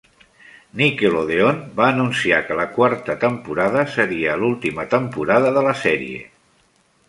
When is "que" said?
2.49-2.57